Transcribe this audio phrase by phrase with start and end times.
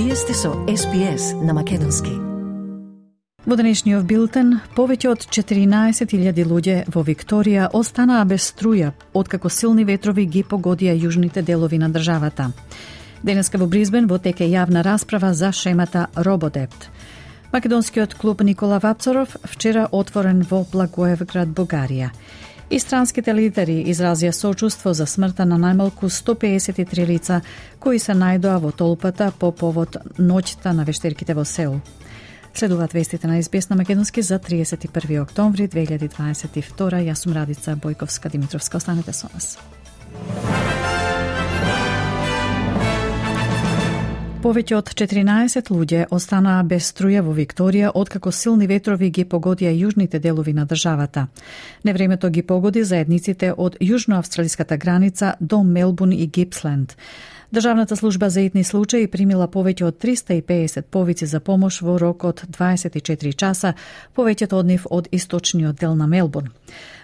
[0.00, 2.10] Вие сте со SPS на Македонски.
[3.44, 10.24] Во денешниот билтен, повеќе од 14.000 луѓе во Викторија останаа без струја, откако силни ветрови
[10.24, 12.48] ги погодија јужните делови на државата.
[13.22, 16.88] Денеска во Бризбен во теке јавна расправа за шемата Рободепт.
[17.52, 22.08] Македонскиот клуб Никола Вапцаров вчера отворен во Благоевград, Бугарија.
[22.70, 27.40] И странските лидери изразија сочувство за смртта на најмалку 153 лица
[27.82, 31.80] кои се најдоа во толпата по повод ноќта на вештерките во Сеул.
[32.54, 37.02] Следуваат вестите на Избес на Македонски за 31 октомври 2022.
[37.10, 38.76] Јас сум Радица Бојковска Димитровска.
[38.76, 39.58] Останете со нас.
[44.50, 50.18] Повеќе од 14 луѓе останаа без струја во Викторија откако силни ветрови ги погодија јужните
[50.18, 51.28] делови на државата.
[51.84, 56.96] Невремето ги погоди заедниците од јужноавстралиската граница до Мелбун и Гипсленд.
[57.52, 62.42] Државната служба за итни случаи примила повеќе од 350 повици за помош во рок од
[62.50, 63.74] 24 часа,
[64.16, 66.50] повеќето од нив од источниот дел на Мелбурн.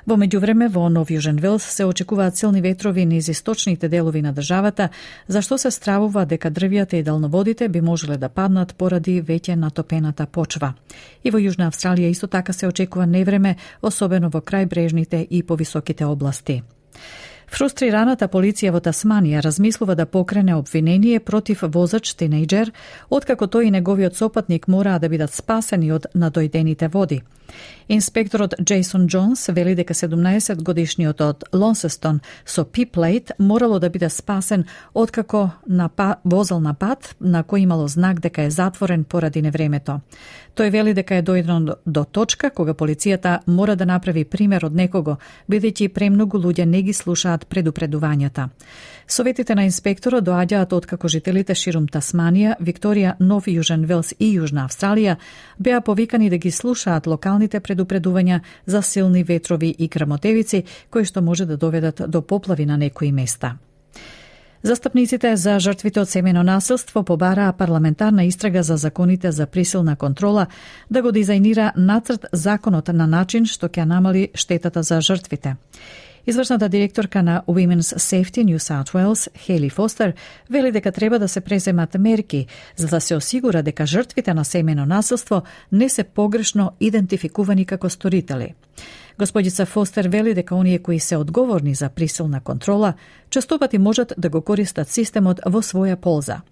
[0.07, 4.89] Во меѓувреме во Нов Јужен Велс се очекуваат силни ветрови низ источните делови на државата,
[5.27, 10.75] зашто се стравува дека дрвјата и далноводите би можеле да паднат поради веќе натопената почва.
[11.25, 16.63] И во Јужна Австралија исто така се очекува невреме, особено во крајбрежните и повисоките области.
[17.47, 22.73] Фрустрираната полиција во Тасманија размислува да покрене обвинение против возач тинејџер,
[23.11, 27.23] откако тој и неговиот сопатник мораа да бидат спасени од надојдените води.
[27.89, 34.65] Инспекторот Джейсон Джонс вели дека 17 годишниот од Лонсестон со пиплейт морало да биде спасен
[34.95, 40.01] откако на па, возел на пат на кој имало знак дека е затворен поради невремето.
[40.57, 45.19] Тој вели дека е дојдено до точка кога полицијата мора да направи пример од некого,
[45.49, 48.49] бидејќи премногу луѓе не ги слушаат предупредувањата.
[49.09, 55.17] Советите на инспекторот доаѓаат откако жителите ширум Тасманија, Викторија, Нов Јужен Велс и Јужна Австралија
[55.59, 61.47] беа повикани да ги слушаат локалните предупредувања за силни ветрови и грамотевици кои што може
[61.47, 63.59] да доведат до поплави на некои места.
[64.67, 70.47] Застапниците за жртвите од семено насилство побараа парламентарна истрага за законите за присилна контрола
[70.91, 75.57] да го дизајнира нацрт законот на начин што ќе намали штетата за жртвите.
[76.27, 80.15] Извршната директорка на Women's Safety New South Wales, Хели Фостер,
[80.51, 84.87] вели дека треба да се преземат мерки за да се осигура дека жртвите на семено
[84.87, 85.43] насилство
[85.73, 88.55] не се погрешно идентификувани како сторители.
[89.19, 92.95] Господица Фостер вели дека оние кои се одговорни за присилна контрола
[93.31, 96.43] честопати можат да го користат системот во своја полза.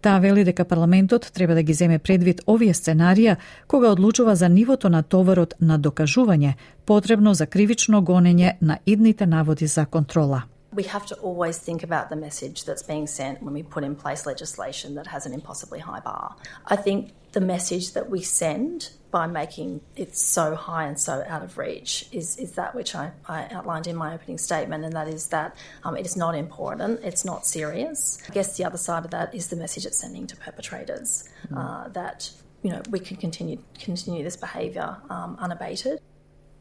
[0.00, 3.36] Таа вели дека парламентот треба да ги земе предвид овие сценарија
[3.68, 6.54] кога одлучува за нивото на товарот на докажување
[6.86, 10.42] потребно за кривично гонење на идните наводи за контрола.
[10.74, 13.94] We have to always think about the message that's being sent when we put in
[13.94, 16.36] place legislation that has an impossibly high bar.
[16.66, 21.42] I think the message that we send by making it so high and so out
[21.42, 25.06] of reach is, is that which I, I outlined in my opening statement, and that
[25.06, 28.20] is that um, it is not important, it's not serious.
[28.28, 31.56] I guess the other side of that is the message it's sending to perpetrators mm.
[31.56, 32.30] uh, that
[32.62, 36.00] you know we can continue continue this behaviour um, unabated.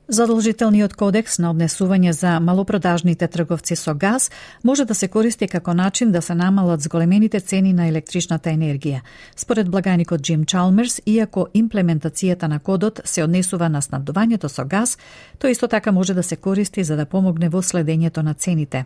[0.07, 4.31] Задолжителниот кодекс на однесување за малопродажните трговци со газ
[4.63, 8.99] може да се користи како начин да се намалат зголемените цени на електричната енергија.
[9.35, 14.97] Според благаникот Джим Чалмерс, иако имплементацијата на кодот се однесува на снабдувањето со газ,
[15.39, 18.85] тој исто така може да се користи за да помогне во следењето на цените.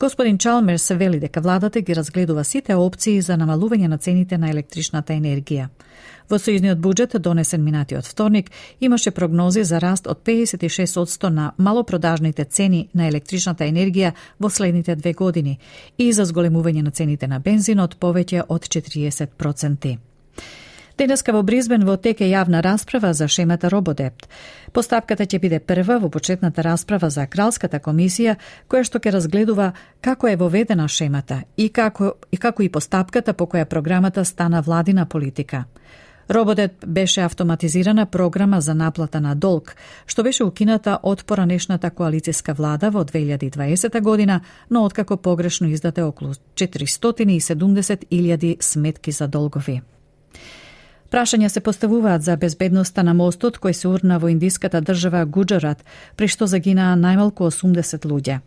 [0.00, 5.12] Господин Чалмерс вели дека владата ги разгледува сите опции за намалување на цените на електричната
[5.12, 5.66] енергија.
[6.30, 8.48] Во сојузниот буџет, донесен минатиот вторник,
[8.80, 15.12] имаше прогнози за раст од 56% на малопродажните цени на електричната енергија во следните две
[15.12, 15.58] години
[15.98, 19.98] и за зголемување на цените на бензинот повеќе од 40%.
[21.00, 24.26] Денеска во Бризбен во теке јавна расправа за шемата Рободепт.
[24.76, 28.34] Постапката ќе биде прва во почетната расправа за Кралската комисија,
[28.68, 29.70] која што ќе разгледува
[30.04, 35.06] како е воведена шемата и како и, како и постапката по која програмата стана владина
[35.06, 35.64] политика.
[36.28, 39.76] Роботот беше автоматизирана програма за наплата на долг,
[40.06, 46.34] што беше укината од поранешната коалицијска влада во 2020 година, но откако погрешно издате околу
[46.56, 49.80] 470.000 сметки за долгови.
[51.10, 55.82] Прашања се поставуваат за безбедноста на мостот кој се урна во индиската држава Гуджарат,
[56.16, 58.38] при што загинаа најмалку 80 луѓе.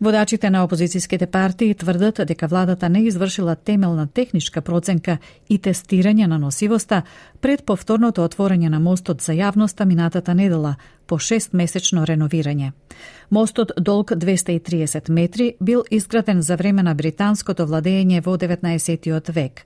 [0.00, 5.18] Водачите на опозицијските партии тврдат дека владата не извршила темелна техничка проценка
[5.48, 7.02] и тестирање на носивоста
[7.40, 10.74] пред повторното отворање на мостот за јавноста минатата недела
[11.06, 12.72] по 6 месечно реновирање.
[13.30, 19.30] Мостот долг 230 метри бил изграден за време на британското владење во 19.
[19.30, 19.64] век.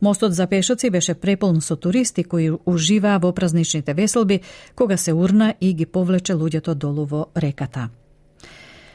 [0.00, 4.40] Мостот за пешаци беше преполн со туристи кои уживаа во празничните веселби
[4.74, 7.88] кога се урна и ги повлече луѓето долу во реката.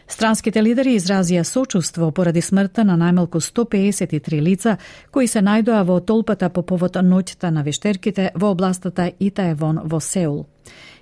[0.08, 4.78] Странските лидери изразија сочувство поради смртта на најмалку 153 лица
[5.12, 10.46] кои се најдоа во толпата по повод ноќта на вештерките во областата Итаевон во Сеул.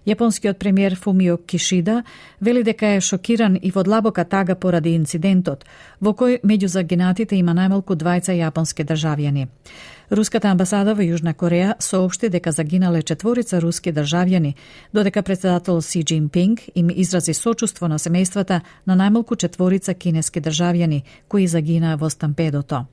[0.05, 2.03] Јапонскиот премиер Фумио Кишида
[2.41, 5.65] вели дека е шокиран и во длабока тага поради инцидентот,
[6.01, 9.45] во кој меѓу загинатите има најмалку двајца јапонски државјани.
[10.09, 14.55] Руската амбасада во Јужна Кореја соопшти дека загинале четворица руски државјани,
[14.93, 21.47] додека председател Си Джинпинг им изрази сочувство на семејствата на најмалку четворица кинески државјани кои
[21.47, 22.87] загинаа во стампедото.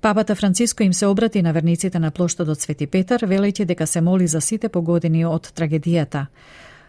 [0.00, 4.26] Папата Франциско им се обрати на верниците на плоштадот Свети Петар, велејќи дека се моли
[4.26, 6.26] за сите погодени од трагедијата.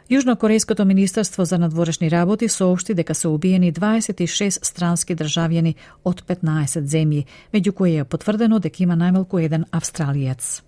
[0.10, 7.26] Јужнокорејското министерство за надворешни работи соопшти дека се убиени 26 странски државјани од 15 земји,
[7.54, 10.67] меѓу кои е потврдено дека има најмалку еден австралиец.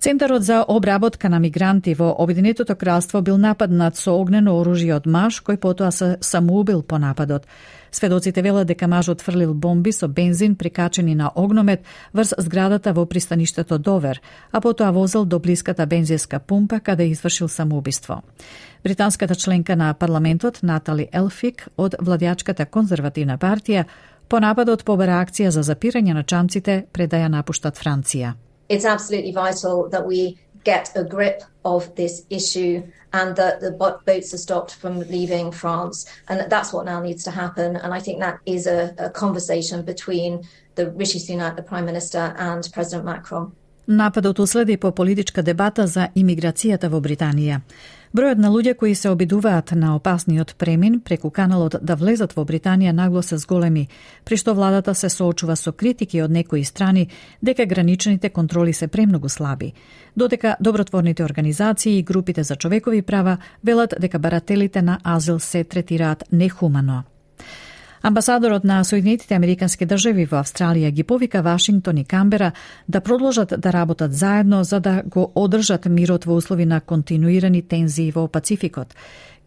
[0.00, 5.40] Центарот за обработка на мигранти во Обединетото кралство бил нападнат со огнено оружје од маж
[5.42, 7.48] кој потоа се самоубил по нападот.
[7.90, 11.82] Сведоците велат дека мажот фрлил бомби со бензин прикачени на огномет
[12.14, 14.22] врз зградата во пристаништето Довер,
[14.52, 18.22] а потоа возел до блиската бензинска пумпа каде извршил самоубиство.
[18.84, 23.84] Британската членка на парламентот Натали Елфик од владјачката конзервативна партија
[24.28, 28.47] по нападот побера акција за запирање на чамците пред да ја напуштат Франција.
[28.69, 34.33] it's absolutely vital that we get a grip of this issue and that the boats
[34.33, 36.05] are stopped from leaving France.
[36.29, 37.75] And that's what now needs to happen.
[37.75, 42.33] And I think that is a, a conversation between the Rishi Sunak, the Prime Minister,
[42.37, 43.51] and President Macron.
[43.87, 47.59] Нападот уследи по политичка дебата за имиграцијата во Британија.
[48.16, 52.92] Бројот на луѓе кои се обидуваат на опасниот премин преку каналот да влезат во Британија
[52.92, 53.88] нагло се зголеми,
[54.24, 57.08] при што владата се соочува со критики од некои страни
[57.42, 59.72] дека граничните контроли се премногу слаби,
[60.16, 66.24] додека добротворните организации и групите за човекови права велат дека барателите на азил се третираат
[66.32, 67.04] нехумано.
[68.02, 72.52] Амбасадорот на Соединетите Американски држави во Австралија ги повика Вашингтон и Камбера
[72.88, 78.12] да продолжат да работат заедно за да го одржат мирот во услови на континуирани тензии
[78.12, 78.94] во Пацификот.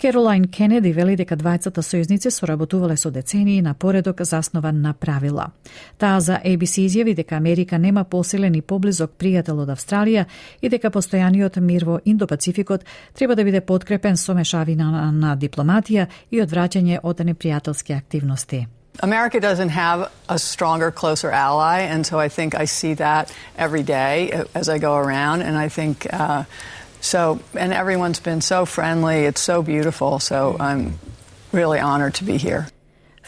[0.01, 5.51] Керолайн Кенеди вели дека двајцата сојузници соработувале со децении на поредок заснован на правила.
[6.00, 10.25] Таа за ABC изјави дека Америка нема посилен и поблизок пријател од Австралија
[10.62, 12.81] и дека постојаниот мир во Индопацификот
[13.13, 18.68] треба да биде подкрепен со мешавина на, на дипломатија и одвраќање од непријателски активности.
[19.00, 23.83] America doesn't have a stronger, closer ally, and so I think I see that every
[23.83, 26.44] day as I go around, and I think uh,
[27.01, 29.25] So, and everyone's been so friendly.
[29.25, 30.19] It's so beautiful.
[30.19, 31.00] So I'm
[31.51, 32.68] really honored to be here.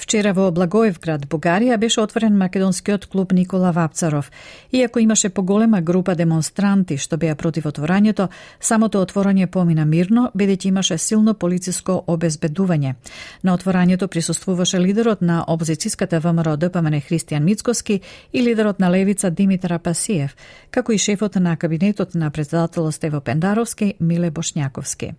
[0.03, 4.31] Вчера во Благоевград, Бугарија, беше отворен македонскиот клуб Никола Вапцаров.
[4.71, 8.27] Иако имаше поголема група демонстранти што беа против отворањето,
[8.59, 12.95] самото отворање помина мирно, бидејќи имаше силно полициско обезбедување.
[13.43, 18.01] На отворањето присуствуваше лидерот на опозицијската ВМРО ДПМН Христијан Мицкоски
[18.33, 20.35] и лидерот на левица Димитар Апасиев,
[20.69, 25.13] како и шефот на кабинетот на председателот Стево Пендаровски Миле Бошњаковски.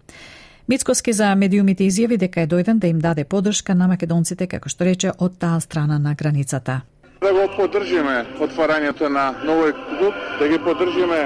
[0.69, 4.87] Мицкоски за медиумите изјави дека е дојден да им даде подршка на македонците, како што
[4.89, 6.81] рече, од таа страна на границата.
[7.21, 8.15] Да го поддржиме
[8.47, 11.21] отварањето на новој клуб, да ги поддржиме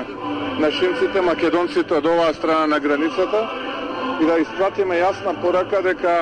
[0.58, 3.44] нашинците, македонците од оваа страна на границата
[4.18, 6.18] и да испратиме јасна порака дека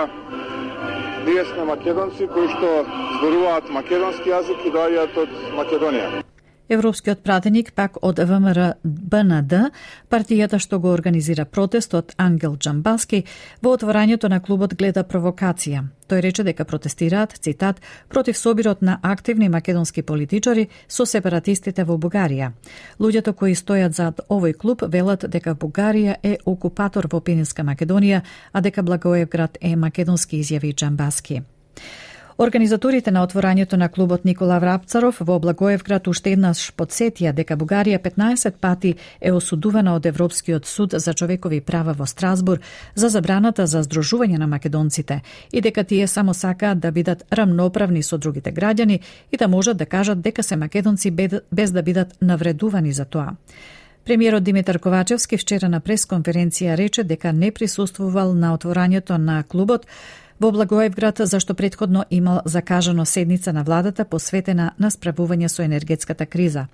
[1.24, 2.84] ние сме македонци кои што
[3.16, 6.20] зборуваат македонски јазик и доаѓаат од Македонија.
[6.68, 9.70] Европскиот пратеник пак од ВМРО БНД,
[10.10, 13.22] партијата што го организира протестот Ангел Джамбаски,
[13.62, 15.84] во отворањето на клубот гледа провокација.
[16.10, 22.52] Тој рече дека протестираат, цитат, против собирот на активни македонски политичари со сепаратистите во Бугарија.
[22.98, 28.60] Луѓето кои стојат зад овој клуб велат дека Бугарија е окупатор во Пенинска Македонија, а
[28.60, 31.42] дека Благоевград е македонски изјави Джамбаски.
[32.38, 38.58] Организаторите на отворањето на клубот Никола Врапцаров во Благоевград уште еднаш подсетија дека Бугарија 15
[38.60, 38.90] пати
[39.20, 42.60] е осудувана од Европскиот суд за човекови права во Страсбур
[42.94, 48.18] за забраната за здружување на македонците и дека тие само сакаат да бидат рамноправни со
[48.18, 49.00] другите граѓани
[49.32, 51.10] и да можат да кажат дека се македонци
[51.52, 53.36] без да бидат навредувани за тоа.
[54.04, 59.86] Премиерот Димитар Ковачевски вчера на пресконференција рече дека не присуствувал на отворањето на клубот
[60.40, 66.66] во Благоевград, зашто предходно имал закажано седница на владата посветена на справување со енергетската криза.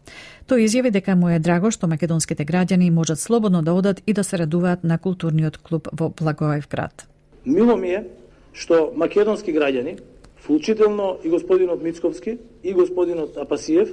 [0.48, 4.24] Тој изјави дека му е драго што македонските граѓани можат слободно да одат и да
[4.24, 7.06] се радуваат на културниот клуб во Благоевград.
[7.46, 8.04] Мило ми е
[8.52, 10.00] што македонски граѓани,
[10.42, 13.88] вклучително и господинот Мицковски и господинот Апасиев,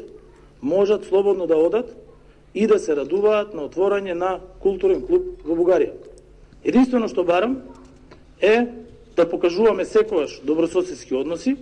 [0.62, 1.96] можат слободно да одат
[2.54, 5.94] и да се радуваат на отворање на културен клуб во Бугарија.
[6.64, 7.62] Единствено што барам
[8.42, 8.89] е
[9.20, 11.56] да покажуваме секогаш добрососедски односи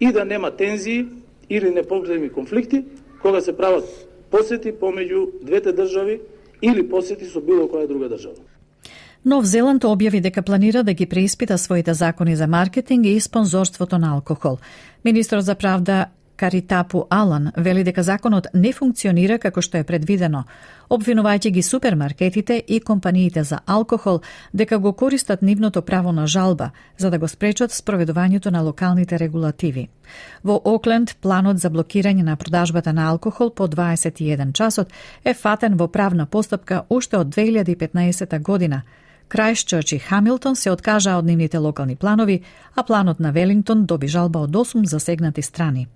[0.00, 1.06] и да нема тензии
[1.50, 2.84] или непогледни конфликти
[3.22, 3.84] кога се прават
[4.30, 6.20] посети помеѓу двете држави
[6.62, 8.42] или посети со било која друга држава.
[9.24, 14.14] Нов Зеланд објави дека планира да ги преиспита своите закони за маркетинг и спонзорството на
[14.14, 14.58] алкохол.
[15.04, 16.06] Министрот за правда
[16.38, 20.44] Каритапу Алан вели дека законот не функционира како што е предвидено,
[20.90, 24.20] обвинувајќи ги супермаркетите и компаниите за алкохол
[24.54, 29.88] дека го користат нивното право на жалба за да го спречат спроведувањето на локалните регулативи.
[30.44, 35.88] Во Окленд, планот за блокирање на продажбата на алкохол по 21 часот е фатен во
[35.88, 38.82] правна постапка уште од 2015 година,
[39.28, 42.42] Крајшчерч и Хамилтон се откажаа од нивните локални планови,
[42.74, 45.86] а планот на Велингтон доби жалба од 8 засегнати страни.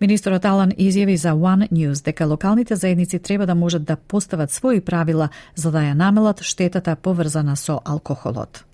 [0.00, 4.80] Министерот Алан изјави за One News дека локалните заедници треба да можат да постават своји
[4.80, 8.64] правила за да ја намелат штетата поврзана со алкохолот.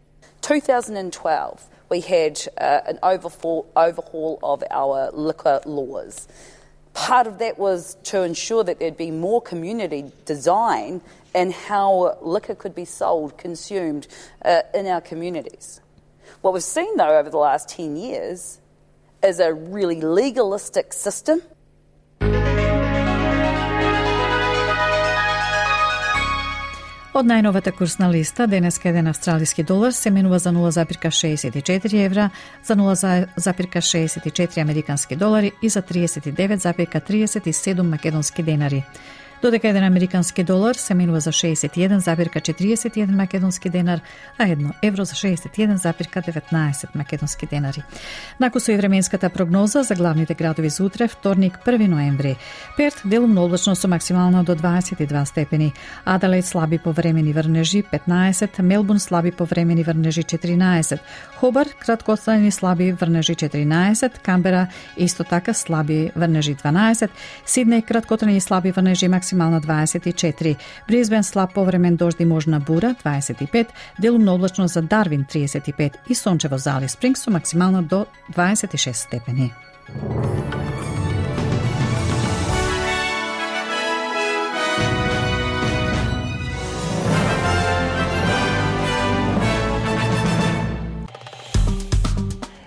[0.43, 6.29] 2012 we had uh, an overhaul, overhaul of our liquor laws.
[6.97, 11.03] Part of that was to ensure that there'd be more community design
[11.35, 14.09] and how liquor could be sold, consumed
[14.43, 15.83] uh, in our communities.
[16.41, 18.61] What we've seen, though, over the last 10 years
[19.23, 21.43] is a really legalistic system.
[27.17, 32.31] Од најновата курсна листа, денеска еден австралиски долар се менува за 0,64 евра,
[32.65, 38.85] за 0,64 американски долари и за 39,37 македонски денари
[39.43, 44.01] додека еден американски долар се менува за 61,41 македонски денар,
[44.39, 47.83] а едно евро за 61,19 македонски денари.
[48.41, 52.37] Накусо и временската прогноза за главните градови за утре, вторник 1 ноември.
[52.77, 55.73] Перт делумно облачно со максимално до 22 степени,
[56.05, 60.99] Аделаид слаби повремени врнежи 15, Мелбун слаби повремени врнежи 14,
[61.37, 64.67] Хобар краткотрајни слаби врнежи 14, Камбера
[64.97, 67.11] исто така слаби врнежи 12,
[67.47, 70.57] Сиднеј краткотрajни слаби врнежи максимално Максимално 24,
[70.89, 73.67] Бризбен слаб повремен дожди можна бура 25,
[74.01, 79.53] делумно облачно за Дарвин 35 и сончево за Али Спрингс со максимално до 26 степени.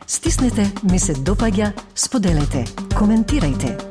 [0.07, 2.65] Стиснете, ми се допаѓа, споделете,
[2.97, 3.88] коментирайте.